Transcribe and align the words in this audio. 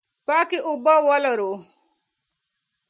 پاکې 0.27 0.57
اوبه 0.67 0.95
به 1.03 1.03
ولرو. 1.07 1.51